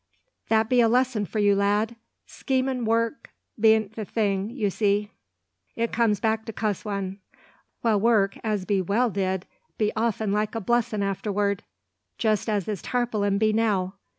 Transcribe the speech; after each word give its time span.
"That 0.49 0.67
be 0.67 0.81
a 0.81 0.89
lesson 0.89 1.25
for 1.27 1.37
you, 1.37 1.55
lad. 1.55 1.95
Schemin' 2.25 2.85
work 2.85 3.29
bean't 3.59 3.95
the 3.95 4.03
thing, 4.03 4.49
you 4.49 4.71
see. 4.71 5.11
It 5.75 5.91
comes 5.91 6.19
back 6.19 6.43
to 6.45 6.51
cuss 6.53 6.83
one; 6.83 7.19
while 7.81 7.99
work 7.99 8.35
as 8.43 8.65
be 8.65 8.81
well 8.81 9.11
did 9.11 9.45
be 9.77 9.91
often 9.95 10.31
like 10.31 10.55
a 10.55 10.59
blessin' 10.59 11.01
arterward, 11.03 11.59
just 12.17 12.49
as 12.49 12.65
this 12.65 12.81
tarpolin 12.81 13.37
be 13.37 13.53
now. 13.53 13.93